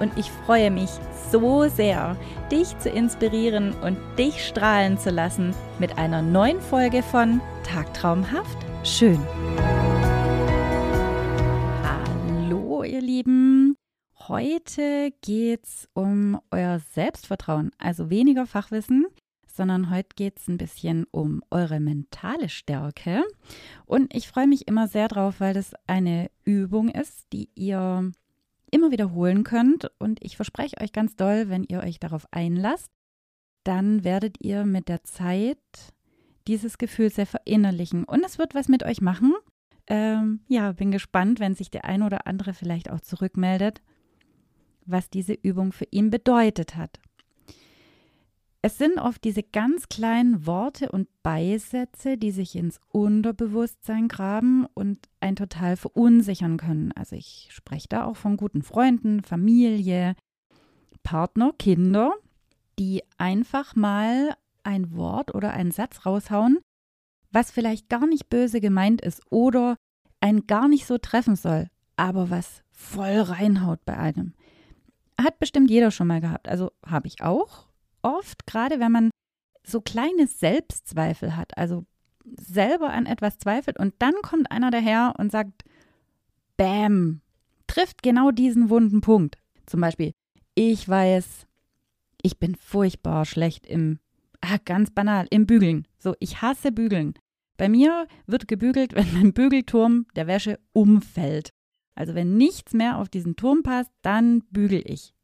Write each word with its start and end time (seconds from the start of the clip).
und 0.00 0.16
ich 0.16 0.30
freue 0.30 0.70
mich 0.70 0.90
so 1.30 1.68
sehr, 1.68 2.16
dich 2.50 2.78
zu 2.78 2.88
inspirieren 2.88 3.74
und 3.82 3.98
dich 4.18 4.46
strahlen 4.46 4.98
zu 4.98 5.10
lassen 5.10 5.54
mit 5.78 5.98
einer 5.98 6.22
neuen 6.22 6.60
Folge 6.60 7.02
von 7.02 7.40
Tagtraumhaft 7.64 8.66
Schön. 8.86 9.18
Hallo, 11.82 12.84
ihr 12.84 13.00
Lieben. 13.00 13.76
Heute 14.28 15.12
geht's 15.22 15.88
um 15.92 16.40
euer 16.52 16.78
Selbstvertrauen, 16.78 17.72
also 17.78 18.10
weniger 18.10 18.46
Fachwissen, 18.46 19.06
sondern 19.44 19.90
heute 19.90 20.10
geht 20.14 20.38
es 20.38 20.46
ein 20.46 20.56
bisschen 20.56 21.04
um 21.10 21.42
eure 21.50 21.80
mentale 21.80 22.48
Stärke. 22.48 23.24
Und 23.86 24.14
ich 24.14 24.28
freue 24.28 24.46
mich 24.46 24.68
immer 24.68 24.86
sehr 24.86 25.08
drauf, 25.08 25.40
weil 25.40 25.52
das 25.52 25.72
eine 25.88 26.30
Übung 26.44 26.88
ist, 26.88 27.26
die 27.32 27.50
ihr 27.56 28.12
immer 28.70 28.90
wiederholen 28.90 29.44
könnt. 29.44 29.90
Und 29.98 30.18
ich 30.22 30.36
verspreche 30.36 30.80
euch 30.80 30.92
ganz 30.92 31.16
doll, 31.16 31.48
wenn 31.48 31.64
ihr 31.64 31.80
euch 31.80 31.98
darauf 31.98 32.26
einlasst, 32.30 32.90
dann 33.64 34.04
werdet 34.04 34.36
ihr 34.40 34.64
mit 34.64 34.88
der 34.88 35.02
Zeit 35.04 35.58
dieses 36.46 36.78
Gefühl 36.78 37.10
sehr 37.10 37.26
verinnerlichen. 37.26 38.04
Und 38.04 38.24
es 38.24 38.38
wird 38.38 38.54
was 38.54 38.68
mit 38.68 38.84
euch 38.84 39.00
machen. 39.00 39.34
Ähm, 39.88 40.40
ja, 40.48 40.72
bin 40.72 40.90
gespannt, 40.90 41.40
wenn 41.40 41.54
sich 41.54 41.70
der 41.70 41.84
ein 41.84 42.02
oder 42.02 42.26
andere 42.26 42.54
vielleicht 42.54 42.90
auch 42.90 43.00
zurückmeldet, 43.00 43.82
was 44.84 45.10
diese 45.10 45.34
Übung 45.34 45.72
für 45.72 45.86
ihn 45.90 46.10
bedeutet 46.10 46.76
hat. 46.76 47.00
Es 48.66 48.78
sind 48.78 48.98
oft 48.98 49.22
diese 49.22 49.44
ganz 49.44 49.88
kleinen 49.88 50.44
Worte 50.44 50.90
und 50.90 51.06
Beisätze, 51.22 52.18
die 52.18 52.32
sich 52.32 52.56
ins 52.56 52.80
Unterbewusstsein 52.88 54.08
graben 54.08 54.66
und 54.74 55.08
einen 55.20 55.36
total 55.36 55.76
verunsichern 55.76 56.56
können. 56.56 56.90
Also 56.90 57.14
ich 57.14 57.46
spreche 57.52 57.86
da 57.88 58.04
auch 58.04 58.16
von 58.16 58.36
guten 58.36 58.62
Freunden, 58.62 59.22
Familie, 59.22 60.16
Partner, 61.04 61.52
Kinder, 61.56 62.14
die 62.76 63.04
einfach 63.18 63.76
mal 63.76 64.34
ein 64.64 64.96
Wort 64.96 65.32
oder 65.32 65.52
einen 65.52 65.70
Satz 65.70 66.04
raushauen, 66.04 66.58
was 67.30 67.52
vielleicht 67.52 67.88
gar 67.88 68.08
nicht 68.08 68.28
böse 68.28 68.60
gemeint 68.60 69.00
ist 69.00 69.22
oder 69.30 69.76
einen 70.18 70.48
gar 70.48 70.66
nicht 70.66 70.86
so 70.86 70.98
treffen 70.98 71.36
soll, 71.36 71.68
aber 71.94 72.30
was 72.30 72.64
voll 72.72 73.20
reinhaut 73.20 73.84
bei 73.84 73.96
einem. 73.96 74.34
Hat 75.22 75.38
bestimmt 75.38 75.70
jeder 75.70 75.92
schon 75.92 76.08
mal 76.08 76.20
gehabt. 76.20 76.48
Also 76.48 76.72
habe 76.84 77.06
ich 77.06 77.22
auch 77.22 77.66
oft, 78.06 78.46
gerade 78.46 78.78
wenn 78.78 78.92
man 78.92 79.10
so 79.64 79.80
kleine 79.80 80.26
Selbstzweifel 80.26 81.36
hat, 81.36 81.58
also 81.58 81.84
selber 82.24 82.90
an 82.90 83.06
etwas 83.06 83.38
zweifelt 83.38 83.78
und 83.78 83.94
dann 83.98 84.14
kommt 84.22 84.50
einer 84.50 84.70
daher 84.70 85.14
und 85.18 85.32
sagt, 85.32 85.64
Bäm, 86.56 87.20
trifft 87.66 88.02
genau 88.02 88.30
diesen 88.30 88.70
wunden 88.70 89.00
Punkt. 89.00 89.38
Zum 89.66 89.80
Beispiel, 89.80 90.12
ich 90.54 90.88
weiß, 90.88 91.46
ich 92.22 92.38
bin 92.38 92.54
furchtbar 92.54 93.24
schlecht 93.24 93.66
im, 93.66 93.98
ah, 94.40 94.58
ganz 94.64 94.90
banal, 94.90 95.26
im 95.30 95.46
Bügeln. 95.46 95.86
So, 95.98 96.14
ich 96.20 96.40
hasse 96.42 96.72
Bügeln. 96.72 97.14
Bei 97.56 97.68
mir 97.68 98.06
wird 98.26 98.48
gebügelt, 98.48 98.94
wenn 98.94 99.12
mein 99.12 99.32
Bügelturm 99.32 100.06
der 100.14 100.26
Wäsche 100.26 100.58
umfällt. 100.72 101.50
Also 101.94 102.14
wenn 102.14 102.36
nichts 102.36 102.72
mehr 102.72 102.98
auf 102.98 103.08
diesen 103.08 103.36
Turm 103.36 103.62
passt, 103.62 103.90
dann 104.02 104.42
bügel 104.50 104.82
ich. 104.84 105.14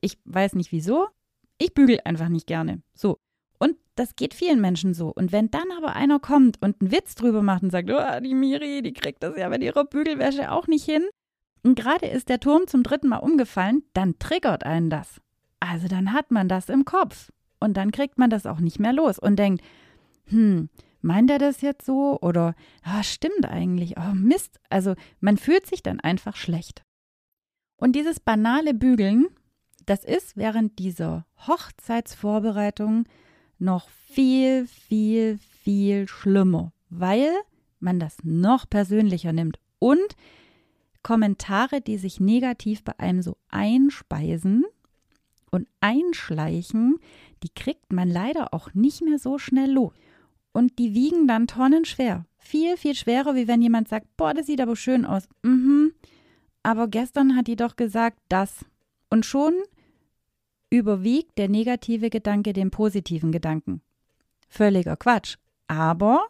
Ich 0.00 0.18
weiß 0.24 0.54
nicht 0.54 0.72
wieso, 0.72 1.08
ich 1.60 1.74
bügel 1.74 2.00
einfach 2.04 2.28
nicht 2.28 2.46
gerne. 2.46 2.82
So. 2.94 3.18
Und 3.58 3.76
das 3.94 4.16
geht 4.16 4.34
vielen 4.34 4.60
Menschen 4.60 4.94
so. 4.94 5.12
Und 5.14 5.30
wenn 5.30 5.50
dann 5.50 5.70
aber 5.76 5.94
einer 5.94 6.18
kommt 6.18 6.60
und 6.62 6.80
einen 6.80 6.90
Witz 6.90 7.14
drüber 7.14 7.42
macht 7.42 7.62
und 7.62 7.70
sagt, 7.70 7.90
oh, 7.90 8.20
die 8.20 8.34
Miri, 8.34 8.82
die 8.82 8.94
kriegt 8.94 9.22
das 9.22 9.36
ja 9.36 9.48
mit 9.48 9.62
ihrer 9.62 9.84
Bügelwäsche 9.84 10.50
auch 10.50 10.66
nicht 10.66 10.84
hin. 10.84 11.04
Und 11.62 11.74
gerade 11.74 12.06
ist 12.06 12.30
der 12.30 12.40
Turm 12.40 12.66
zum 12.66 12.82
dritten 12.82 13.08
Mal 13.08 13.18
umgefallen, 13.18 13.82
dann 13.92 14.18
triggert 14.18 14.64
einen 14.64 14.88
das. 14.88 15.20
Also 15.60 15.88
dann 15.88 16.14
hat 16.14 16.30
man 16.30 16.48
das 16.48 16.70
im 16.70 16.86
Kopf. 16.86 17.30
Und 17.60 17.76
dann 17.76 17.92
kriegt 17.92 18.18
man 18.18 18.30
das 18.30 18.46
auch 18.46 18.60
nicht 18.60 18.80
mehr 18.80 18.94
los 18.94 19.18
und 19.18 19.38
denkt, 19.38 19.62
hm, 20.24 20.70
meint 21.02 21.30
er 21.30 21.38
das 21.38 21.60
jetzt 21.60 21.84
so? 21.84 22.18
Oder, 22.22 22.54
ah, 22.82 23.02
stimmt 23.02 23.44
eigentlich, 23.44 23.96
oh 23.98 24.14
Mist. 24.14 24.58
Also 24.70 24.94
man 25.20 25.36
fühlt 25.36 25.66
sich 25.66 25.82
dann 25.82 26.00
einfach 26.00 26.36
schlecht. 26.36 26.82
Und 27.76 27.92
dieses 27.92 28.18
banale 28.18 28.72
Bügeln 28.72 29.26
das 29.86 30.04
ist 30.04 30.36
während 30.36 30.78
dieser 30.78 31.26
Hochzeitsvorbereitung 31.46 33.04
noch 33.58 33.88
viel, 33.88 34.66
viel, 34.66 35.38
viel 35.62 36.08
schlimmer, 36.08 36.72
weil 36.88 37.30
man 37.78 38.00
das 38.00 38.18
noch 38.22 38.68
persönlicher 38.68 39.32
nimmt 39.32 39.58
und 39.78 40.16
Kommentare, 41.02 41.80
die 41.80 41.96
sich 41.96 42.20
negativ 42.20 42.84
bei 42.84 42.98
einem 42.98 43.22
so 43.22 43.36
einspeisen 43.48 44.64
und 45.50 45.66
einschleichen, 45.80 46.98
die 47.42 47.48
kriegt 47.48 47.92
man 47.92 48.08
leider 48.08 48.52
auch 48.52 48.74
nicht 48.74 49.02
mehr 49.02 49.18
so 49.18 49.38
schnell 49.38 49.70
los. 49.70 49.94
Und 50.52 50.78
die 50.78 50.94
wiegen 50.94 51.26
dann 51.26 51.46
tonnenschwer. 51.46 52.26
Viel, 52.38 52.76
viel 52.76 52.94
schwerer, 52.94 53.34
wie 53.34 53.48
wenn 53.48 53.62
jemand 53.62 53.88
sagt, 53.88 54.06
boah, 54.16 54.34
das 54.34 54.46
sieht 54.46 54.60
aber 54.60 54.76
schön 54.76 55.04
aus. 55.04 55.28
Mhm. 55.42 55.92
Aber 56.62 56.88
gestern 56.88 57.36
hat 57.36 57.46
die 57.46 57.56
doch 57.56 57.76
gesagt, 57.76 58.18
das. 58.28 58.64
Und 59.10 59.24
schon 59.24 59.54
überwiegt 60.70 61.36
der 61.36 61.48
negative 61.48 62.10
Gedanke 62.10 62.52
den 62.52 62.70
positiven 62.70 63.32
Gedanken. 63.32 63.82
Völliger 64.48 64.96
Quatsch. 64.96 65.36
Aber 65.66 66.26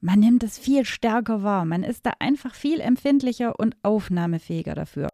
man 0.00 0.20
nimmt 0.20 0.42
es 0.42 0.58
viel 0.58 0.84
stärker 0.84 1.42
wahr. 1.42 1.64
Man 1.64 1.84
ist 1.84 2.06
da 2.06 2.12
einfach 2.18 2.54
viel 2.54 2.80
empfindlicher 2.80 3.58
und 3.58 3.76
aufnahmefähiger 3.82 4.74
dafür. 4.74 5.08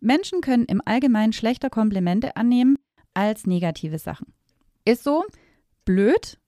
Menschen 0.00 0.40
können 0.40 0.64
im 0.64 0.82
Allgemeinen 0.84 1.32
schlechter 1.32 1.70
Komplimente 1.70 2.36
annehmen 2.36 2.78
als 3.14 3.46
negative 3.46 3.98
Sachen. 3.98 4.32
Ist 4.84 5.04
so 5.04 5.24
blöd 5.84 6.38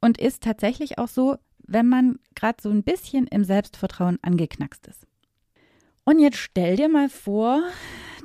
und 0.00 0.18
ist 0.18 0.42
tatsächlich 0.42 0.98
auch 0.98 1.08
so, 1.08 1.36
wenn 1.58 1.88
man 1.88 2.18
gerade 2.34 2.62
so 2.62 2.70
ein 2.70 2.82
bisschen 2.82 3.26
im 3.26 3.44
Selbstvertrauen 3.44 4.18
angeknackst 4.22 4.86
ist. 4.86 5.06
Und 6.04 6.20
jetzt 6.20 6.38
stell 6.38 6.76
dir 6.76 6.88
mal 6.88 7.08
vor, 7.08 7.62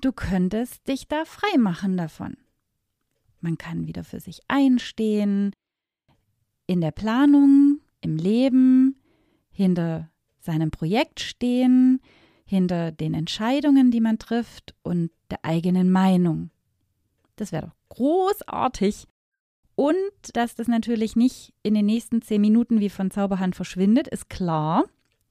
du 0.03 0.11
könntest 0.11 0.87
dich 0.87 1.07
da 1.07 1.25
frei 1.25 1.57
machen 1.57 1.97
davon. 1.97 2.35
Man 3.39 3.57
kann 3.57 3.87
wieder 3.87 4.03
für 4.03 4.19
sich 4.19 4.41
einstehen, 4.47 5.51
in 6.67 6.81
der 6.81 6.91
Planung, 6.91 7.79
im 8.01 8.17
Leben, 8.17 8.97
hinter 9.51 10.09
seinem 10.39 10.71
Projekt 10.71 11.19
stehen, 11.19 11.99
hinter 12.45 12.91
den 12.91 13.13
Entscheidungen, 13.13 13.91
die 13.91 14.01
man 14.01 14.19
trifft 14.19 14.75
und 14.81 15.11
der 15.29 15.43
eigenen 15.43 15.91
Meinung. 15.91 16.51
Das 17.35 17.51
wäre 17.51 17.67
doch 17.67 17.75
großartig. 17.89 19.07
Und 19.75 19.95
dass 20.33 20.55
das 20.55 20.67
natürlich 20.67 21.15
nicht 21.15 21.53
in 21.63 21.73
den 21.73 21.85
nächsten 21.85 22.21
zehn 22.21 22.41
Minuten 22.41 22.79
wie 22.79 22.89
von 22.89 23.09
Zauberhand 23.09 23.55
verschwindet, 23.55 24.07
ist 24.07 24.29
klar. 24.29 24.85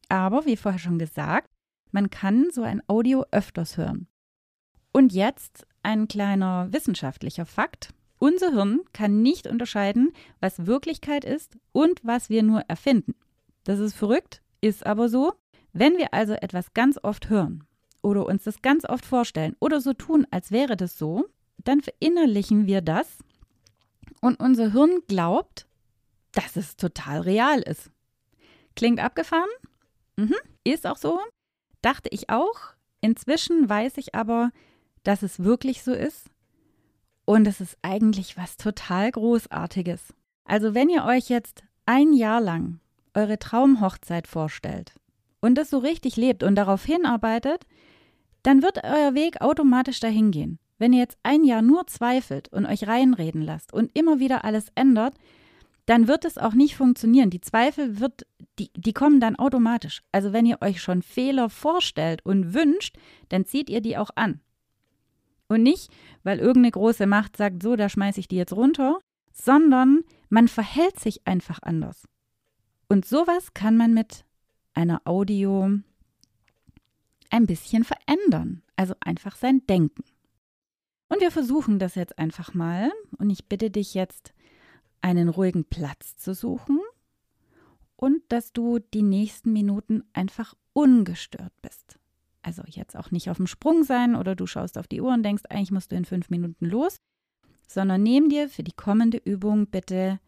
Aber 0.09 0.47
wie 0.47 0.57
vorher 0.57 0.81
schon 0.81 0.99
gesagt, 0.99 1.49
man 1.93 2.11
kann 2.11 2.51
so 2.51 2.63
ein 2.63 2.83
Audio 2.89 3.25
öfters 3.31 3.77
hören. 3.77 4.09
Und 4.93 5.13
jetzt 5.13 5.67
ein 5.83 6.07
kleiner 6.07 6.69
wissenschaftlicher 6.71 7.47
Fakt. 7.47 7.95
Unser 8.19 8.53
Hirn 8.53 8.81
kann 8.93 9.23
nicht 9.23 9.47
unterscheiden, 9.47 10.13
was 10.41 10.67
Wirklichkeit 10.67 11.25
ist 11.25 11.57
und 11.73 12.01
was 12.05 12.31
wir 12.31 12.43
nur 12.43 12.61
erfinden. 12.69 13.15
Das 13.65 13.81
ist 13.81 13.95
verrückt, 13.95 14.43
ist 14.61 14.87
aber 14.87 15.09
so. 15.09 15.33
Wenn 15.73 15.97
wir 15.97 16.13
also 16.13 16.35
etwas 16.35 16.75
ganz 16.75 16.99
oft 17.03 17.31
hören 17.31 17.65
oder 18.03 18.27
uns 18.27 18.45
das 18.45 18.63
ganz 18.63 18.85
oft 18.85 19.05
vorstellen 19.05 19.57
oder 19.59 19.81
so 19.81 19.93
tun, 19.93 20.27
als 20.31 20.53
wäre 20.53 20.77
das 20.77 20.99
so, 20.99 21.27
dann 21.59 21.81
verinnerlichen 21.81 22.67
wir 22.67 22.81
das 22.81 23.19
und 24.21 24.39
unser 24.39 24.73
Hirn 24.73 25.01
glaubt, 25.09 25.67
dass 26.33 26.57
es 26.57 26.77
total 26.77 27.21
real 27.21 27.61
ist. 27.61 27.91
Klingt 28.77 29.01
abgefahren? 29.01 29.51
Mhm, 30.17 30.37
ist 30.65 30.87
auch 30.87 30.97
so. 30.97 31.21
Dachte 31.81 32.09
ich 32.11 32.31
auch. 32.31 32.75
Inzwischen 33.01 33.69
weiß 33.69 33.97
ich 33.97 34.15
aber, 34.15 34.51
dass 35.03 35.23
es 35.23 35.43
wirklich 35.43 35.83
so 35.83 35.93
ist. 35.93 36.31
Und 37.25 37.47
es 37.47 37.61
ist 37.61 37.79
eigentlich 37.83 38.37
was 38.37 38.57
total 38.57 39.11
Großartiges. 39.11 40.13
Also 40.45 40.75
wenn 40.75 40.89
ihr 40.89 41.05
euch 41.05 41.29
jetzt 41.29 41.63
ein 41.87 42.13
Jahr 42.13 42.41
lang 42.41 42.81
eure 43.15 43.39
Traumhochzeit 43.39 44.27
vorstellt 44.27 44.95
und 45.41 45.57
das 45.57 45.71
so 45.71 45.79
richtig 45.79 46.17
lebt 46.17 46.43
und 46.43 46.57
darauf 46.57 46.85
hinarbeitet, 46.85 47.65
dann 48.43 48.63
wird 48.63 48.83
euer 48.85 49.15
Weg 49.15 49.41
automatisch 49.41 50.01
dahin 50.01 50.31
gehen. 50.31 50.59
Wenn 50.79 50.93
ihr 50.93 51.01
jetzt 51.01 51.19
ein 51.23 51.45
Jahr 51.45 51.63
nur 51.63 51.87
zweifelt 51.87 52.49
und 52.49 52.67
euch 52.67 52.89
reinreden 52.89 53.43
lasst 53.43 53.73
und 53.73 53.97
immer 53.97 54.19
wieder 54.19 54.45
alles 54.45 54.67
ändert, 54.75 55.15
dann 55.87 56.09
wird 56.09 56.25
es 56.25 56.39
auch 56.39 56.55
nicht 56.55 56.77
funktionieren. 56.77 57.31
Die 57.31 57.41
Zweifel 57.41 58.01
wird, 58.01 58.27
die, 58.59 58.71
die 58.75 58.93
kommen 58.93 59.21
dann 59.21 59.37
automatisch. 59.37 60.03
Also 60.13 60.33
wenn 60.33 60.47
ihr 60.47 60.61
euch 60.61 60.81
schon 60.81 61.03
Fehler 61.03 61.51
vorstellt 61.51 62.25
und 62.25 62.55
wünscht, 62.55 62.97
dann 63.29 63.45
zieht 63.45 63.69
ihr 63.71 63.81
die 63.81 63.97
auch 63.97 64.11
an. 64.15 64.41
Und 65.53 65.63
nicht, 65.63 65.93
weil 66.23 66.39
irgendeine 66.39 66.71
große 66.71 67.07
Macht 67.07 67.37
sagt, 67.37 67.63
so, 67.63 67.77
da 67.77 67.91
schmeiße 67.91 68.21
ich 68.21 68.29
die 68.29 68.37
jetzt 68.37 68.55
runter, 68.55 68.99
sondern 69.33 70.03
man 70.31 70.49
verhält 70.49 70.99
sich 70.99 71.27
einfach 71.27 71.59
anders. 71.63 72.09
Und 72.89 73.05
sowas 73.05 73.53
kann 73.53 73.77
man 73.77 73.93
mit 73.93 74.25
einer 74.73 75.03
Audio 75.05 75.69
ein 77.29 77.47
bisschen 77.47 77.85
verändern. 77.85 78.63
Also 78.77 78.95
einfach 79.01 79.37
sein 79.37 79.67
Denken. 79.67 80.05
Und 81.09 81.21
wir 81.21 81.31
versuchen 81.31 81.79
das 81.79 81.97
jetzt 81.97 82.19
einfach 82.19 82.55
mal. 82.55 82.91
Und 83.19 83.29
ich 83.29 83.47
bitte 83.47 83.71
dich 83.71 83.93
jetzt, 83.93 84.33
einen 85.03 85.29
ruhigen 85.29 85.65
Platz 85.65 86.17
zu 86.17 86.33
suchen 86.33 86.81
und 87.97 88.23
dass 88.29 88.53
du 88.53 88.79
die 88.79 89.03
nächsten 89.03 89.53
Minuten 89.53 90.05
einfach 90.13 90.55
ungestört 90.73 91.53
bist. 91.61 91.99
Also 92.43 92.63
jetzt 92.67 92.97
auch 92.97 93.11
nicht 93.13 93.31
auf 93.31 93.37
dem 93.37 93.47
Sprung 93.47 93.85
sein 93.85 94.17
oder 94.17 94.35
du 94.35 94.47
schaust 94.47 94.77
auf 94.77 94.89
die 94.89 95.01
Uhr 95.01 95.13
und 95.13 95.23
denkst, 95.23 95.45
eigentlich 95.49 95.71
musst 95.71 95.93
du 95.93 95.97
in 95.97 96.05
fünf 96.05 96.29
Minuten 96.29 96.67
los, 96.67 96.97
sondern 97.69 98.03
nimm 98.03 98.29
dir 98.29 98.49
für 98.49 98.65
die 98.65 98.73
kommende 98.73 99.19
Übung 99.19 99.69
bitte 99.69 100.21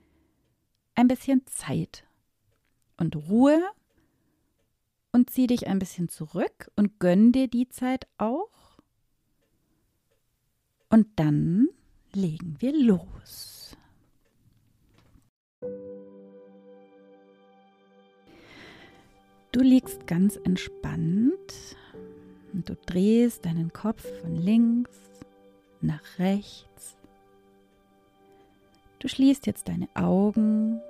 ein 0.94 1.08
bisschen 1.08 1.44
Zeit 1.46 2.04
und 2.96 3.16
Ruhe 3.16 3.60
und 5.12 5.30
zieh 5.30 5.48
dich 5.48 5.66
ein 5.66 5.80
bisschen 5.80 6.08
zurück 6.08 6.70
und 6.76 7.00
gönn 7.00 7.32
dir 7.32 7.48
die 7.48 7.68
Zeit 7.68 8.06
auch. 8.16 8.78
Und 10.88 11.08
dann 11.16 11.68
legen 12.12 12.56
wir 12.60 12.72
los. 12.72 13.76
Du 19.50 19.60
liegst 19.60 20.06
ganz 20.06 20.36
entspannt 20.44 21.76
und 22.54 22.68
du 22.68 22.76
drehst 22.86 23.44
deinen 23.44 23.72
Kopf 23.72 24.06
von 24.22 24.36
links 24.36 24.96
nach 25.80 26.18
rechts. 26.18 26.96
Du 29.00 29.08
schließt 29.08 29.46
jetzt 29.46 29.68
deine 29.68 29.88
Augen 29.94 30.80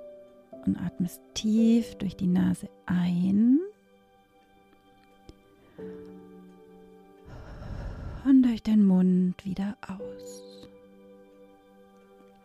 und 0.65 0.77
atmest 0.77 1.21
tief 1.33 1.95
durch 1.95 2.15
die 2.15 2.27
Nase 2.27 2.69
ein 2.85 3.59
und 8.25 8.43
durch 8.43 8.63
den 8.63 8.85
Mund 8.85 9.43
wieder 9.43 9.75
aus. 9.87 10.69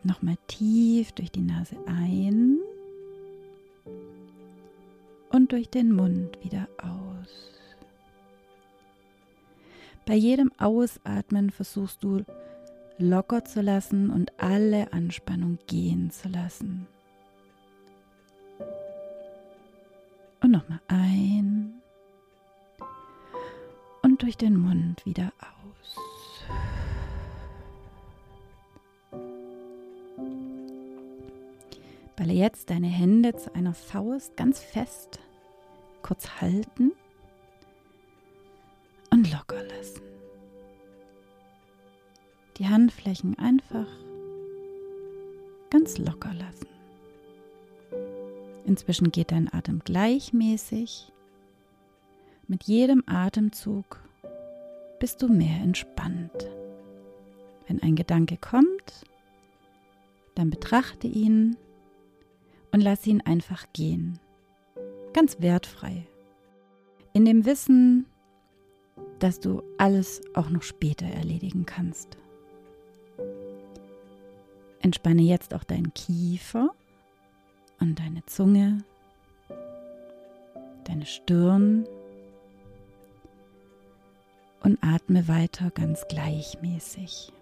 Nochmal 0.02 0.38
tief 0.48 1.12
durch 1.12 1.30
die 1.30 1.42
Nase 1.42 1.76
ein 1.86 2.58
und 5.30 5.52
durch 5.52 5.68
den 5.68 5.92
Mund 5.92 6.42
wieder 6.42 6.68
aus. 6.78 7.59
Bei 10.10 10.16
jedem 10.16 10.50
Ausatmen 10.58 11.50
versuchst 11.50 12.02
du 12.02 12.24
locker 12.98 13.44
zu 13.44 13.60
lassen 13.60 14.10
und 14.10 14.32
alle 14.40 14.92
Anspannung 14.92 15.60
gehen 15.68 16.10
zu 16.10 16.28
lassen. 16.28 16.88
Und 20.42 20.50
nochmal 20.50 20.80
ein 20.88 21.74
und 24.02 24.20
durch 24.20 24.36
den 24.36 24.56
Mund 24.56 25.06
wieder 25.06 25.32
aus. 25.38 25.96
Balle 32.16 32.32
jetzt 32.32 32.68
deine 32.68 32.88
Hände 32.88 33.36
zu 33.36 33.54
einer 33.54 33.74
Faust 33.74 34.36
ganz 34.36 34.58
fest, 34.58 35.20
kurz 36.02 36.40
halten 36.40 36.90
Die 42.60 42.68
Handflächen 42.68 43.38
einfach 43.38 43.86
ganz 45.70 45.96
locker 45.96 46.34
lassen. 46.34 46.68
Inzwischen 48.66 49.10
geht 49.12 49.32
dein 49.32 49.50
Atem 49.50 49.80
gleichmäßig. 49.82 51.10
Mit 52.48 52.64
jedem 52.64 53.02
Atemzug 53.06 54.02
bist 54.98 55.22
du 55.22 55.28
mehr 55.28 55.56
entspannt. 55.62 56.50
Wenn 57.66 57.80
ein 57.80 57.96
Gedanke 57.96 58.36
kommt, 58.36 59.06
dann 60.34 60.50
betrachte 60.50 61.06
ihn 61.06 61.56
und 62.72 62.82
lass 62.82 63.06
ihn 63.06 63.22
einfach 63.22 63.72
gehen. 63.72 64.18
Ganz 65.14 65.40
wertfrei. 65.40 66.06
In 67.14 67.24
dem 67.24 67.46
Wissen, 67.46 68.04
dass 69.18 69.40
du 69.40 69.62
alles 69.78 70.20
auch 70.34 70.50
noch 70.50 70.62
später 70.62 71.06
erledigen 71.06 71.64
kannst. 71.64 72.18
Entspanne 74.80 75.22
jetzt 75.22 75.54
auch 75.54 75.64
deinen 75.64 75.92
Kiefer 75.94 76.70
und 77.80 77.98
deine 77.98 78.24
Zunge, 78.26 78.82
deine 80.84 81.06
Stirn 81.06 81.86
und 84.62 84.78
atme 84.82 85.28
weiter 85.28 85.70
ganz 85.70 86.06
gleichmäßig. 86.08 87.32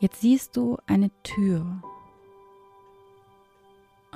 Jetzt 0.00 0.20
siehst 0.20 0.56
du 0.56 0.78
eine 0.86 1.10
Tür 1.22 1.64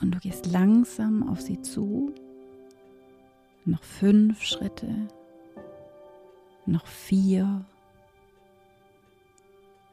und 0.03 0.11
du 0.11 0.19
gehst 0.19 0.47
langsam 0.47 1.29
auf 1.29 1.41
sie 1.41 1.63
zu. 1.63 2.13
Noch 3.65 3.83
fünf 3.83 4.43
Schritte, 4.43 5.09
noch 6.67 6.87
vier, 6.87 7.65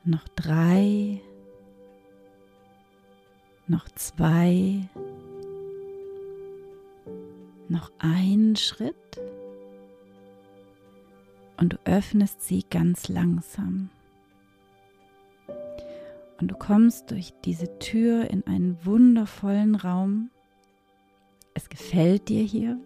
noch 0.05 0.27
drei, 0.35 1.21
noch 3.67 3.87
zwei, 3.95 4.89
noch 7.69 7.91
einen 7.99 8.55
Schritt 8.55 8.95
und 11.57 11.73
du 11.73 11.77
öffnest 11.85 12.41
sie 12.41 12.65
ganz 12.69 13.07
langsam. 13.07 13.89
Und 16.39 16.49
du 16.49 16.55
kommst 16.55 17.11
durch 17.11 17.33
diese 17.45 17.79
Tür 17.79 18.29
in 18.29 18.45
einen 18.45 18.77
wundervollen 18.85 19.75
Raum. 19.75 20.29
Es 21.53 21.69
gefällt 21.69 22.27
dir 22.27 22.43
hier. 22.43 22.77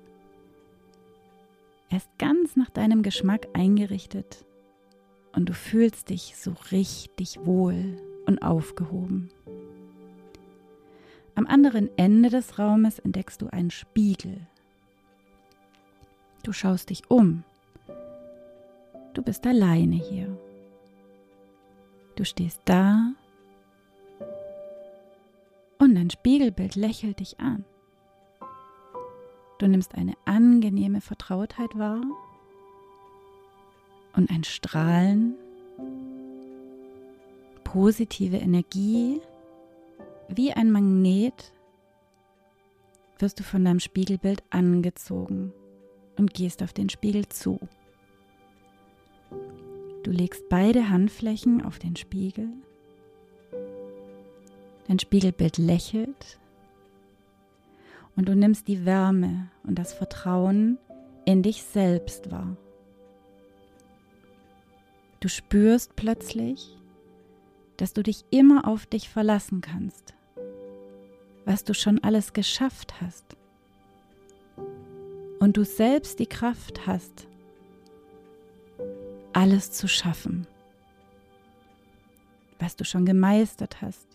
Er 1.89 1.97
ist 1.97 2.09
ganz 2.19 2.55
nach 2.55 2.69
deinem 2.69 3.01
Geschmack 3.01 3.47
eingerichtet 3.53 4.45
und 5.37 5.45
du 5.45 5.53
fühlst 5.53 6.09
dich 6.09 6.35
so 6.35 6.55
richtig 6.71 7.45
wohl 7.45 8.01
und 8.25 8.41
aufgehoben. 8.41 9.29
Am 11.35 11.45
anderen 11.45 11.95
Ende 11.95 12.31
des 12.31 12.57
Raumes 12.57 12.97
entdeckst 12.97 13.43
du 13.43 13.47
einen 13.53 13.69
Spiegel. 13.69 14.39
Du 16.41 16.53
schaust 16.53 16.89
dich 16.89 17.11
um. 17.11 17.43
Du 19.13 19.21
bist 19.21 19.45
alleine 19.45 19.97
hier. 19.97 20.35
Du 22.15 22.25
stehst 22.25 22.59
da 22.65 23.11
und 25.77 25.93
dein 25.93 26.09
Spiegelbild 26.09 26.75
lächelt 26.75 27.19
dich 27.19 27.39
an. 27.39 27.63
Du 29.59 29.67
nimmst 29.67 29.93
eine 29.93 30.15
angenehme 30.25 30.99
Vertrautheit 30.99 31.77
wahr 31.77 32.01
und 34.17 34.31
ein 34.31 34.43
Strahlen, 34.43 35.35
positive 37.63 38.37
Energie, 38.37 39.21
wie 40.27 40.51
ein 40.51 40.71
Magnet 40.71 41.53
wirst 43.19 43.39
du 43.39 43.43
von 43.43 43.63
deinem 43.63 43.79
Spiegelbild 43.79 44.43
angezogen 44.49 45.53
und 46.17 46.33
gehst 46.33 46.61
auf 46.63 46.73
den 46.73 46.89
Spiegel 46.89 47.29
zu. 47.29 47.59
Du 50.03 50.11
legst 50.11 50.49
beide 50.49 50.89
Handflächen 50.89 51.63
auf 51.63 51.79
den 51.79 51.95
Spiegel. 51.95 52.49
Dein 54.87 54.99
Spiegelbild 54.99 55.57
lächelt 55.57 56.39
und 58.15 58.27
du 58.27 58.35
nimmst 58.35 58.67
die 58.67 58.85
Wärme 58.85 59.49
und 59.63 59.77
das 59.77 59.93
Vertrauen 59.93 60.79
in 61.25 61.43
dich 61.43 61.63
selbst 61.63 62.31
wahr. 62.31 62.57
Du 65.19 65.29
spürst 65.29 65.95
plötzlich, 65.95 66.77
dass 67.77 67.93
du 67.93 68.03
dich 68.03 68.25
immer 68.29 68.67
auf 68.67 68.85
dich 68.85 69.09
verlassen 69.09 69.61
kannst, 69.61 70.13
was 71.45 71.63
du 71.63 71.73
schon 71.73 72.03
alles 72.03 72.33
geschafft 72.33 73.01
hast 73.01 73.35
und 75.39 75.57
du 75.57 75.63
selbst 75.63 76.19
die 76.19 76.27
Kraft 76.27 76.85
hast, 76.85 77.27
alles 79.33 79.71
zu 79.71 79.87
schaffen, 79.87 80.45
was 82.59 82.75
du 82.75 82.85
schon 82.85 83.05
gemeistert 83.05 83.81
hast 83.81 84.07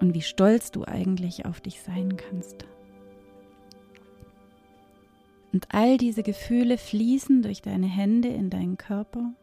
und 0.00 0.14
wie 0.14 0.22
stolz 0.22 0.70
du 0.70 0.84
eigentlich 0.84 1.44
auf 1.44 1.60
dich 1.60 1.82
sein 1.82 2.16
kannst. 2.16 2.64
Und 5.52 5.68
all 5.74 5.98
diese 5.98 6.22
Gefühle 6.22 6.78
fließen 6.78 7.42
durch 7.42 7.60
deine 7.60 7.86
Hände 7.86 8.28
in 8.28 8.48
deinen 8.48 8.78
Körper 8.78 9.34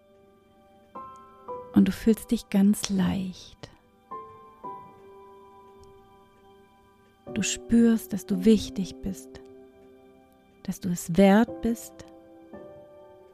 und 1.80 1.88
du 1.88 1.94
fühlst 1.94 2.32
dich 2.32 2.50
ganz 2.50 2.90
leicht. 2.90 3.72
Du 7.34 7.42
spürst, 7.42 8.12
dass 8.12 8.26
du 8.26 8.44
wichtig 8.44 8.98
bist, 9.02 9.30
dass 10.64 10.82
du 10.82 10.90
es 10.90 11.16
wert 11.16 11.62
bist, 11.62 11.94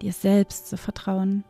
dir 0.03 0.13
selbst 0.13 0.67
zu 0.67 0.77
vertrauen 0.77 1.43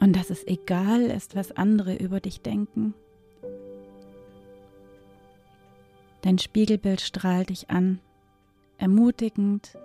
und 0.00 0.16
dass 0.16 0.30
es 0.30 0.44
egal 0.48 1.02
ist, 1.02 1.36
was 1.36 1.52
andere 1.52 1.94
über 1.94 2.18
dich 2.18 2.40
denken. 2.40 2.94
Dein 6.22 6.40
Spiegelbild 6.40 7.00
strahlt 7.00 7.50
dich 7.50 7.70
an, 7.70 8.00
ermutigend, 8.78 9.78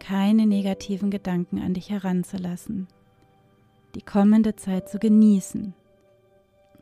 keine 0.00 0.46
negativen 0.46 1.10
Gedanken 1.10 1.62
an 1.62 1.72
dich 1.72 1.88
heranzulassen, 1.88 2.88
die 3.96 4.02
kommende 4.02 4.54
Zeit 4.54 4.90
zu 4.90 4.98
genießen, 4.98 5.72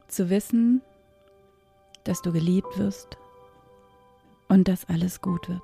zu 0.08 0.30
wissen, 0.30 0.82
dass 2.02 2.22
du 2.22 2.32
geliebt 2.32 2.76
wirst 2.76 3.16
und 4.48 4.66
dass 4.66 4.88
alles 4.88 5.20
gut 5.20 5.48
wird. 5.48 5.62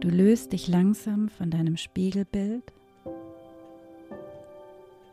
Du 0.00 0.08
löst 0.08 0.52
dich 0.52 0.68
langsam 0.68 1.30
von 1.30 1.50
deinem 1.50 1.78
Spiegelbild 1.78 2.74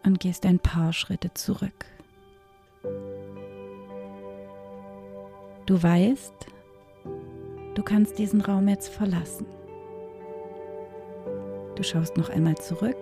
und 0.04 0.20
gehst 0.20 0.46
ein 0.46 0.60
paar 0.60 0.92
Schritte 0.92 1.34
zurück. 1.34 1.86
Du 5.66 5.82
weißt, 5.82 6.34
du 7.76 7.84
kannst 7.84 8.20
diesen 8.20 8.42
Raum 8.42 8.68
jetzt 8.68 8.90
verlassen. 8.90 9.46
Du 11.84 11.90
schaust 11.90 12.16
noch 12.16 12.30
einmal 12.30 12.56
zurück, 12.56 12.96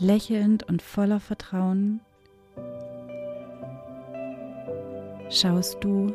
lächelnd 0.00 0.68
und 0.68 0.82
voller 0.82 1.20
Vertrauen. 1.20 2.00
Schaust 5.30 5.76
du 5.84 6.12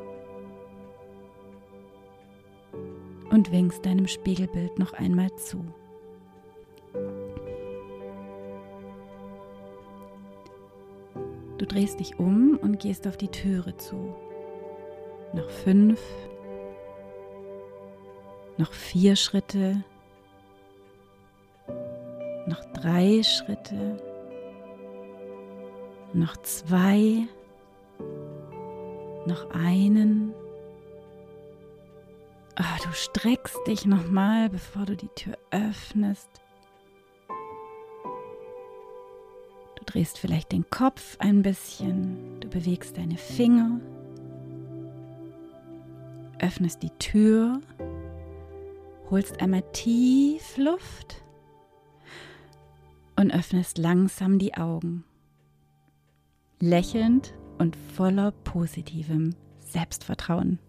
und 3.29 3.49
winkst 3.53 3.85
deinem 3.85 4.09
Spiegelbild 4.09 4.77
noch 4.77 4.91
einmal 4.91 5.33
zu. 5.37 5.63
Du 11.57 11.65
drehst 11.65 12.01
dich 12.01 12.19
um 12.19 12.59
und 12.61 12.81
gehst 12.81 13.07
auf 13.07 13.15
die 13.15 13.29
Türe 13.29 13.77
zu. 13.77 14.13
Noch 15.31 15.49
fünf, 15.49 16.01
noch 18.57 18.73
vier 18.73 19.15
Schritte, 19.15 19.85
drei 22.77 23.21
Schritte, 23.23 23.97
noch 26.13 26.37
zwei, 26.37 27.27
noch 29.25 29.49
einen. 29.51 30.33
Oh, 32.59 32.83
du 32.83 32.91
streckst 32.93 33.57
dich 33.67 33.85
nochmal, 33.85 34.49
bevor 34.49 34.85
du 34.85 34.95
die 34.95 35.09
Tür 35.09 35.37
öffnest. 35.51 36.29
Du 39.75 39.85
drehst 39.85 40.17
vielleicht 40.17 40.51
den 40.51 40.69
Kopf 40.69 41.17
ein 41.19 41.41
bisschen, 41.41 42.39
du 42.39 42.47
bewegst 42.47 42.97
deine 42.97 43.17
Finger 43.17 43.79
öffnest 46.39 46.83
die 46.83 46.91
Tür, 46.99 47.59
holst 49.09 49.41
einmal 49.41 49.63
tief 49.73 50.57
Luft 50.57 51.23
und 53.17 53.33
öffnest 53.33 53.77
langsam 53.77 54.39
die 54.39 54.53
Augen, 54.53 55.03
lächelnd 56.59 57.33
und 57.57 57.75
voller 57.95 58.31
positivem 58.31 59.35
Selbstvertrauen. 59.59 60.59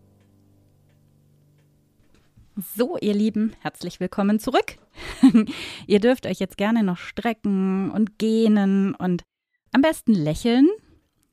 So, 2.56 2.98
ihr 2.98 3.14
Lieben, 3.14 3.54
herzlich 3.60 4.00
willkommen 4.00 4.40
zurück. 4.40 4.78
ihr 5.86 6.00
dürft 6.00 6.26
euch 6.26 6.40
jetzt 6.40 6.56
gerne 6.56 6.82
noch 6.82 6.96
strecken 6.96 7.92
und 7.92 8.18
gähnen 8.18 8.96
und 8.96 9.22
am 9.72 9.82
besten 9.82 10.12
lächeln. 10.12 10.68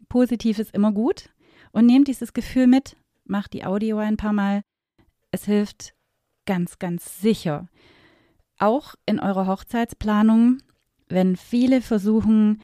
Positiv 0.07 0.59
ist 0.59 0.73
immer 0.75 0.91
gut. 0.91 1.29
Und 1.71 1.87
nehmt 1.87 2.07
dieses 2.07 2.33
Gefühl 2.33 2.67
mit, 2.67 2.95
macht 3.25 3.53
die 3.53 3.65
Audio 3.65 3.97
ein 3.97 4.17
paar 4.17 4.33
Mal. 4.33 4.61
Es 5.31 5.45
hilft 5.45 5.95
ganz, 6.45 6.77
ganz 6.77 7.19
sicher. 7.21 7.67
Auch 8.59 8.95
in 9.05 9.19
eurer 9.19 9.47
Hochzeitsplanung, 9.47 10.59
wenn 11.07 11.35
viele 11.35 11.81
versuchen, 11.81 12.61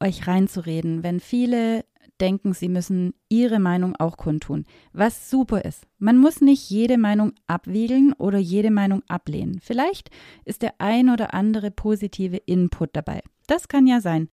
euch 0.00 0.26
reinzureden, 0.26 1.02
wenn 1.02 1.20
viele 1.20 1.84
denken, 2.20 2.52
sie 2.52 2.68
müssen 2.68 3.14
ihre 3.28 3.58
Meinung 3.58 3.96
auch 3.96 4.16
kundtun, 4.16 4.66
was 4.92 5.30
super 5.30 5.64
ist. 5.64 5.86
Man 5.98 6.16
muss 6.18 6.40
nicht 6.40 6.70
jede 6.70 6.98
Meinung 6.98 7.32
abwiegeln 7.46 8.12
oder 8.12 8.38
jede 8.38 8.70
Meinung 8.70 9.02
ablehnen. 9.08 9.60
Vielleicht 9.60 10.10
ist 10.44 10.62
der 10.62 10.74
ein 10.78 11.10
oder 11.10 11.34
andere 11.34 11.70
positive 11.70 12.36
Input 12.36 12.90
dabei. 12.92 13.22
Das 13.46 13.68
kann 13.68 13.86
ja 13.86 14.00
sein. 14.00 14.28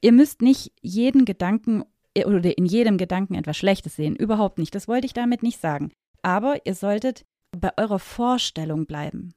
Ihr 0.00 0.12
müsst 0.12 0.42
nicht 0.42 0.72
jeden 0.80 1.24
Gedanken 1.24 1.84
oder 2.16 2.56
in 2.56 2.66
jedem 2.66 2.98
Gedanken 2.98 3.34
etwas 3.34 3.56
Schlechtes 3.56 3.96
sehen. 3.96 4.16
Überhaupt 4.16 4.58
nicht. 4.58 4.74
Das 4.74 4.88
wollte 4.88 5.06
ich 5.06 5.12
damit 5.12 5.42
nicht 5.42 5.60
sagen. 5.60 5.92
Aber 6.22 6.66
ihr 6.66 6.74
solltet 6.74 7.24
bei 7.52 7.70
eurer 7.76 7.98
Vorstellung 7.98 8.86
bleiben. 8.86 9.34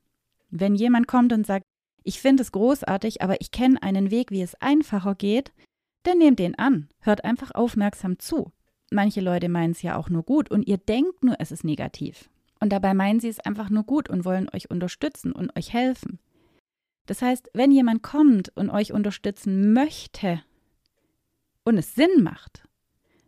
Wenn 0.50 0.76
jemand 0.76 1.08
kommt 1.08 1.34
und 1.34 1.46
sagt, 1.46 1.63
ich 2.04 2.20
finde 2.20 2.44
es 2.44 2.52
großartig, 2.52 3.22
aber 3.22 3.42
ich 3.42 3.52
kenne 3.52 3.82
einen 3.82 4.12
Weg, 4.12 4.32
wie 4.32 4.42
es 4.42 4.56
einfacher 4.56 5.16
geht, 5.16 5.54
dann 6.04 6.18
nehmt 6.18 6.40
den 6.40 6.58
an. 6.58 6.90
Hört 7.00 7.24
einfach 7.24 7.52
aufmerksam 7.52 8.20
zu. 8.20 8.52
Manche 8.92 9.22
Leute 9.22 9.50
meinen 9.50 9.72
es 9.72 9.82
ja 9.82 9.98
auch 9.98 10.10
nur 10.10 10.24
gut 10.24 10.52
und 10.52 10.68
ihr 10.68 10.78
denkt 10.78 11.24
nur, 11.24 11.36
es 11.40 11.52
ist 11.52 11.64
negativ. 11.64 12.30
Und 12.60 12.72
dabei 12.72 12.94
meinen 12.94 13.20
sie 13.20 13.30
es 13.30 13.40
einfach 13.40 13.70
nur 13.70 13.84
gut 13.84 14.10
und 14.10 14.26
wollen 14.26 14.50
euch 14.54 14.70
unterstützen 14.70 15.32
und 15.32 15.56
euch 15.58 15.74
helfen. 15.74 16.20
Das 17.06 17.22
heißt, 17.22 17.50
wenn 17.54 17.72
jemand 17.72 18.04
kommt 18.04 18.56
und 18.56 18.70
euch 18.70 18.94
unterstützen 18.94 19.74
möchte, 19.74 20.42
und 21.64 21.78
es 21.78 21.96
Sinn 21.96 22.24
macht, 22.24 22.64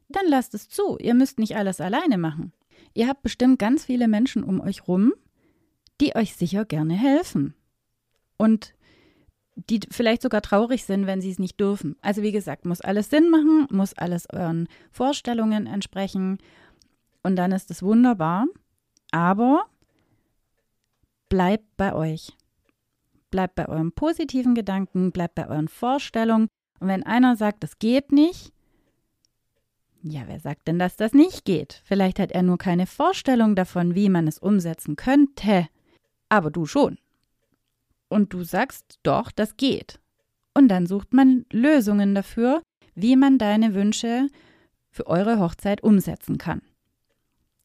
dann 0.10 0.26
lasst 0.28 0.54
es 0.54 0.70
zu. 0.70 0.98
Ihr 1.00 1.14
müsst 1.14 1.40
nicht 1.40 1.56
alles 1.56 1.82
alleine 1.82 2.18
machen. 2.18 2.54
Ihr 2.94 3.08
habt 3.08 3.24
bestimmt 3.24 3.60
ganz 3.60 3.86
viele 3.86 4.08
Menschen 4.08 4.44
um 4.44 4.60
euch 4.62 4.88
rum, 4.88 5.14
die 6.02 6.16
euch 6.16 6.36
sicher 6.36 6.66
gerne 6.66 6.94
helfen. 6.94 7.56
Und 8.38 8.74
die 9.56 9.80
vielleicht 9.90 10.22
sogar 10.22 10.42
traurig 10.42 10.84
sind, 10.84 11.08
wenn 11.08 11.22
sie 11.22 11.32
es 11.32 11.40
nicht 11.40 11.60
dürfen. 11.60 11.96
Also 12.02 12.22
wie 12.22 12.32
gesagt, 12.32 12.66
muss 12.66 12.82
alles 12.82 13.10
Sinn 13.10 13.30
machen, 13.30 13.68
muss 13.72 13.94
alles 13.94 14.28
euren 14.32 14.68
Vorstellungen 14.92 15.66
entsprechen 15.66 16.40
und 17.24 17.38
dann 17.38 17.52
ist 17.52 17.72
es 17.72 17.82
wunderbar. 17.82 18.48
Aber 19.12 19.66
bleibt 21.30 21.78
bei 21.78 21.94
euch. 21.94 22.34
Bleibt 23.32 23.56
bei 23.56 23.68
euren 23.68 23.92
positiven 23.92 24.56
Gedanken, 24.56 25.12
bleibt 25.12 25.36
bei 25.36 25.48
euren 25.48 25.68
Vorstellungen 25.68 26.48
und 26.80 26.88
wenn 26.88 27.04
einer 27.04 27.36
sagt, 27.36 27.64
das 27.64 27.80
geht 27.80 28.12
nicht, 28.12 28.52
ja, 30.08 30.22
wer 30.28 30.40
sagt 30.40 30.68
denn, 30.68 30.78
dass 30.78 30.98
das 30.98 31.14
nicht 31.14 31.46
geht? 31.46 31.82
Vielleicht 31.84 32.20
hat 32.20 32.32
er 32.32 32.44
nur 32.44 32.60
keine 32.60 32.86
Vorstellung 32.86 33.56
davon, 33.56 33.96
wie 33.96 34.10
man 34.10 34.28
es 34.28 34.38
umsetzen 34.38 34.96
könnte. 34.96 35.68
Aber 36.30 36.52
du 36.52 36.68
schon. 36.68 37.00
Und 38.10 38.34
du 38.34 38.44
sagst, 38.44 39.00
doch, 39.04 39.32
das 39.32 39.58
geht. 39.58 40.00
Und 40.54 40.70
dann 40.70 40.88
sucht 40.88 41.14
man 41.14 41.46
Lösungen 41.52 42.16
dafür, 42.16 42.62
wie 42.94 43.16
man 43.16 43.38
deine 43.38 43.74
Wünsche 43.74 44.28
für 44.90 45.08
eure 45.08 45.40
Hochzeit 45.40 45.84
umsetzen 45.84 46.38
kann. 46.38 46.62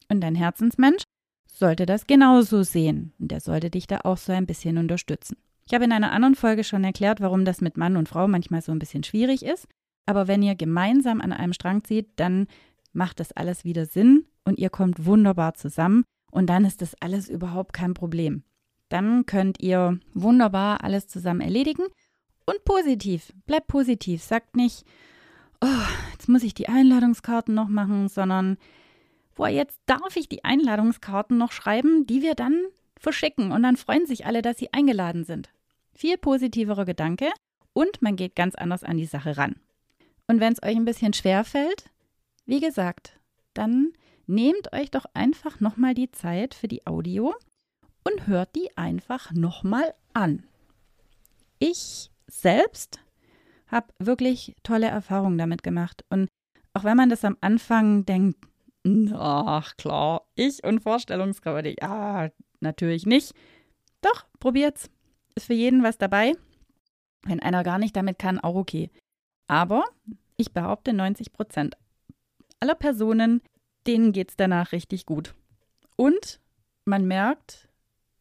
Und 0.09 0.21
dein 0.21 0.35
Herzensmensch 0.35 1.03
sollte 1.47 1.85
das 1.85 2.07
genauso 2.07 2.63
sehen. 2.63 3.13
Und 3.19 3.31
der 3.31 3.39
sollte 3.39 3.69
dich 3.69 3.87
da 3.87 4.01
auch 4.03 4.17
so 4.17 4.33
ein 4.33 4.45
bisschen 4.45 4.77
unterstützen. 4.77 5.37
Ich 5.65 5.73
habe 5.73 5.85
in 5.85 5.93
einer 5.93 6.11
anderen 6.11 6.35
Folge 6.35 6.63
schon 6.63 6.83
erklärt, 6.83 7.21
warum 7.21 7.45
das 7.45 7.61
mit 7.61 7.77
Mann 7.77 7.95
und 7.95 8.09
Frau 8.09 8.27
manchmal 8.27 8.61
so 8.61 8.73
ein 8.73 8.79
bisschen 8.79 9.03
schwierig 9.03 9.43
ist. 9.43 9.67
Aber 10.05 10.27
wenn 10.27 10.41
ihr 10.41 10.55
gemeinsam 10.55 11.21
an 11.21 11.31
einem 11.31 11.53
Strang 11.53 11.83
zieht, 11.83 12.09
dann 12.17 12.47
macht 12.91 13.19
das 13.19 13.31
alles 13.31 13.63
wieder 13.63 13.85
Sinn 13.85 14.25
und 14.43 14.59
ihr 14.59 14.69
kommt 14.69 15.05
wunderbar 15.05 15.53
zusammen 15.53 16.03
und 16.31 16.47
dann 16.47 16.65
ist 16.65 16.81
das 16.81 16.95
alles 16.99 17.29
überhaupt 17.29 17.73
kein 17.73 17.93
Problem. 17.93 18.43
Dann 18.91 19.25
könnt 19.25 19.61
ihr 19.61 20.01
wunderbar 20.13 20.83
alles 20.83 21.07
zusammen 21.07 21.39
erledigen 21.39 21.83
und 22.45 22.65
positiv. 22.65 23.31
Bleibt 23.45 23.67
positiv. 23.67 24.21
Sagt 24.21 24.57
nicht, 24.57 24.83
oh, 25.61 25.87
jetzt 26.11 26.27
muss 26.27 26.43
ich 26.43 26.53
die 26.53 26.67
Einladungskarten 26.67 27.55
noch 27.55 27.69
machen, 27.69 28.09
sondern, 28.09 28.57
boah, 29.33 29.47
jetzt 29.47 29.79
darf 29.85 30.17
ich 30.17 30.27
die 30.27 30.43
Einladungskarten 30.43 31.37
noch 31.37 31.53
schreiben, 31.53 32.05
die 32.05 32.21
wir 32.21 32.35
dann 32.35 32.65
verschicken 32.99 33.53
und 33.53 33.63
dann 33.63 33.77
freuen 33.77 34.05
sich 34.05 34.25
alle, 34.25 34.41
dass 34.41 34.57
sie 34.57 34.73
eingeladen 34.73 35.23
sind. 35.23 35.49
Viel 35.93 36.17
positiverer 36.17 36.83
Gedanke 36.83 37.29
und 37.71 38.01
man 38.01 38.17
geht 38.17 38.35
ganz 38.35 38.55
anders 38.55 38.83
an 38.83 38.97
die 38.97 39.05
Sache 39.05 39.37
ran. 39.37 39.55
Und 40.27 40.41
wenn 40.41 40.51
es 40.51 40.61
euch 40.61 40.75
ein 40.75 40.85
bisschen 40.85 41.13
schwer 41.13 41.45
fällt, 41.45 41.85
wie 42.45 42.59
gesagt, 42.59 43.17
dann 43.53 43.93
nehmt 44.27 44.73
euch 44.73 44.91
doch 44.91 45.05
einfach 45.13 45.61
nochmal 45.61 45.93
die 45.93 46.11
Zeit 46.11 46.53
für 46.53 46.67
die 46.67 46.85
Audio 46.85 47.33
und 48.03 48.27
hört 48.27 48.55
die 48.55 48.75
einfach 48.77 49.31
nochmal 49.31 49.93
an. 50.13 50.43
Ich 51.59 52.09
selbst 52.27 52.99
habe 53.67 53.93
wirklich 53.99 54.55
tolle 54.63 54.87
Erfahrungen 54.87 55.37
damit 55.37 55.63
gemacht. 55.63 56.03
Und 56.09 56.27
auch 56.73 56.83
wenn 56.83 56.97
man 56.97 57.09
das 57.09 57.23
am 57.23 57.37
Anfang 57.41 58.05
denkt, 58.05 58.37
ach 59.13 59.75
klar, 59.77 60.25
ich 60.35 60.63
und 60.63 60.81
Vorstellungskraft, 60.81 61.67
ja, 61.81 62.29
natürlich 62.59 63.05
nicht. 63.05 63.33
Doch, 64.01 64.25
probiert's. 64.39 64.89
Ist 65.35 65.47
für 65.47 65.53
jeden 65.53 65.83
was 65.83 65.97
dabei. 65.97 66.33
Wenn 67.23 67.39
einer 67.39 67.63
gar 67.63 67.77
nicht 67.77 67.95
damit 67.95 68.19
kann, 68.19 68.39
auch 68.39 68.55
okay. 68.55 68.89
Aber 69.47 69.85
ich 70.37 70.51
behaupte, 70.51 70.93
90 70.93 71.31
Prozent 71.31 71.77
aller 72.59 72.75
Personen, 72.75 73.41
denen 73.87 74.11
geht 74.11 74.31
es 74.31 74.35
danach 74.35 74.71
richtig 74.71 75.05
gut. 75.05 75.35
Und 75.95 76.39
man 76.85 77.05
merkt 77.07 77.69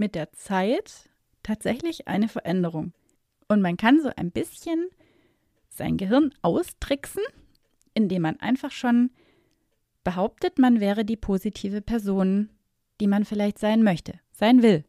mit 0.00 0.16
der 0.16 0.32
Zeit 0.32 1.08
tatsächlich 1.44 2.08
eine 2.08 2.26
Veränderung. 2.26 2.92
Und 3.46 3.62
man 3.62 3.76
kann 3.76 4.00
so 4.00 4.10
ein 4.16 4.32
bisschen 4.32 4.88
sein 5.68 5.96
Gehirn 5.96 6.34
austricksen, 6.42 7.22
indem 7.94 8.22
man 8.22 8.40
einfach 8.40 8.72
schon 8.72 9.10
behauptet, 10.02 10.58
man 10.58 10.80
wäre 10.80 11.04
die 11.04 11.16
positive 11.16 11.82
Person, 11.82 12.50
die 13.00 13.06
man 13.06 13.24
vielleicht 13.24 13.58
sein 13.58 13.82
möchte, 13.82 14.18
sein 14.32 14.62
will. 14.62 14.84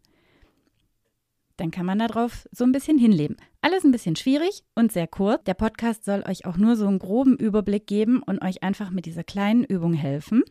Dann 1.57 1.69
kann 1.71 1.85
man 1.85 1.99
darauf 1.99 2.47
so 2.51 2.63
ein 2.63 2.71
bisschen 2.71 2.97
hinleben. 2.97 3.37
Alles 3.61 3.83
ein 3.83 3.91
bisschen 3.91 4.15
schwierig 4.15 4.63
und 4.73 4.91
sehr 4.91 5.07
kurz. 5.07 5.43
Der 5.43 5.53
Podcast 5.53 6.05
soll 6.05 6.23
euch 6.27 6.45
auch 6.45 6.57
nur 6.57 6.75
so 6.75 6.87
einen 6.87 6.97
groben 6.97 7.37
Überblick 7.37 7.85
geben 7.85 8.23
und 8.23 8.41
euch 8.41 8.63
einfach 8.63 8.89
mit 8.89 9.05
dieser 9.05 9.23
kleinen 9.23 9.63
Übung 9.63 9.93
helfen. 9.93 10.43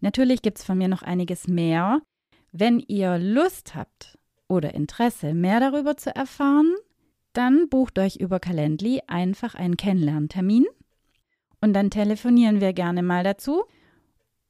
Natürlich 0.00 0.40
gibt 0.40 0.58
es 0.58 0.64
von 0.64 0.78
mir 0.78 0.88
noch 0.88 1.02
einiges 1.02 1.48
mehr. 1.48 2.00
Wenn 2.54 2.80
ihr 2.80 3.18
Lust 3.18 3.74
habt 3.74 4.18
oder 4.46 4.74
Interesse, 4.74 5.32
mehr 5.32 5.58
darüber 5.58 5.96
zu 5.96 6.14
erfahren, 6.14 6.74
dann 7.32 7.70
bucht 7.70 7.98
euch 7.98 8.16
über 8.16 8.40
Calendly 8.40 9.00
einfach 9.06 9.54
einen 9.54 9.78
Kennenlerntermin 9.78 10.66
und 11.62 11.72
dann 11.72 11.88
telefonieren 11.88 12.60
wir 12.60 12.74
gerne 12.74 13.02
mal 13.02 13.24
dazu. 13.24 13.64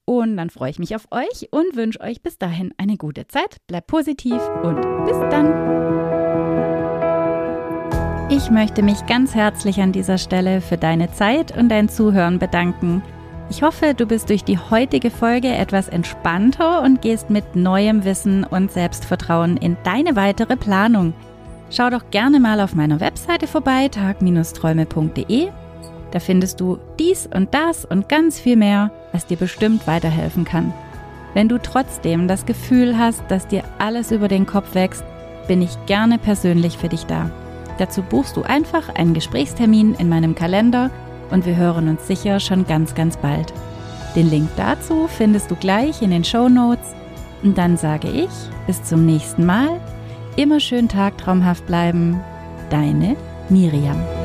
Und 0.04 0.36
dann 0.36 0.50
freue 0.50 0.70
ich 0.70 0.80
mich 0.80 0.96
auf 0.96 1.06
euch 1.12 1.52
und 1.52 1.76
wünsche 1.76 2.00
euch 2.00 2.22
bis 2.22 2.38
dahin 2.38 2.74
eine 2.76 2.96
gute 2.96 3.28
Zeit. 3.28 3.58
Bleibt 3.68 3.86
positiv 3.86 4.42
und 4.64 4.80
bis 5.04 5.16
dann. 5.30 5.52
Ich 8.30 8.50
möchte 8.50 8.82
mich 8.82 9.06
ganz 9.06 9.36
herzlich 9.36 9.80
an 9.80 9.92
dieser 9.92 10.18
Stelle 10.18 10.60
für 10.60 10.76
deine 10.76 11.12
Zeit 11.12 11.56
und 11.56 11.68
dein 11.68 11.88
Zuhören 11.88 12.40
bedanken. 12.40 13.00
Ich 13.52 13.62
hoffe, 13.62 13.92
du 13.92 14.06
bist 14.06 14.30
durch 14.30 14.44
die 14.44 14.56
heutige 14.56 15.10
Folge 15.10 15.48
etwas 15.48 15.90
entspannter 15.90 16.80
und 16.80 17.02
gehst 17.02 17.28
mit 17.28 17.54
neuem 17.54 18.02
Wissen 18.02 18.44
und 18.44 18.72
Selbstvertrauen 18.72 19.58
in 19.58 19.76
deine 19.84 20.16
weitere 20.16 20.56
Planung. 20.56 21.12
Schau 21.68 21.90
doch 21.90 22.10
gerne 22.10 22.40
mal 22.40 22.60
auf 22.60 22.74
meiner 22.74 22.98
Webseite 23.00 23.46
vorbei, 23.46 23.88
tag-träume.de 23.88 25.50
da 26.12 26.20
findest 26.20 26.60
du 26.60 26.78
dies 26.98 27.26
und 27.26 27.52
das 27.52 27.84
und 27.84 28.08
ganz 28.08 28.40
viel 28.40 28.56
mehr, 28.56 28.90
was 29.12 29.26
dir 29.26 29.36
bestimmt 29.36 29.86
weiterhelfen 29.86 30.44
kann. 30.44 30.72
Wenn 31.34 31.48
du 31.48 31.58
trotzdem 31.58 32.28
das 32.28 32.46
Gefühl 32.46 32.96
hast, 32.98 33.22
dass 33.28 33.48
dir 33.48 33.64
alles 33.78 34.12
über 34.12 34.28
den 34.28 34.46
Kopf 34.46 34.74
wächst, 34.74 35.04
bin 35.46 35.60
ich 35.60 35.76
gerne 35.86 36.18
persönlich 36.18 36.78
für 36.78 36.88
dich 36.88 37.04
da. 37.04 37.30
Dazu 37.78 38.02
buchst 38.02 38.36
du 38.36 38.42
einfach 38.44 38.94
einen 38.94 39.12
Gesprächstermin 39.12 39.94
in 39.94 40.08
meinem 40.08 40.34
Kalender 40.34 40.90
und 41.32 41.46
wir 41.46 41.56
hören 41.56 41.88
uns 41.88 42.06
sicher 42.06 42.38
schon 42.38 42.66
ganz, 42.66 42.94
ganz 42.94 43.16
bald. 43.16 43.52
Den 44.14 44.30
Link 44.30 44.50
dazu 44.56 45.08
findest 45.08 45.50
du 45.50 45.56
gleich 45.56 46.02
in 46.02 46.10
den 46.10 46.24
Show 46.24 46.48
Notes. 46.48 46.86
Und 47.42 47.58
dann 47.58 47.76
sage 47.76 48.08
ich, 48.08 48.30
bis 48.66 48.82
zum 48.84 49.06
nächsten 49.06 49.44
Mal. 49.44 49.80
Immer 50.36 50.60
schön 50.60 50.88
tagtraumhaft 50.88 51.66
bleiben. 51.66 52.20
Deine 52.70 53.16
Miriam. 53.48 54.21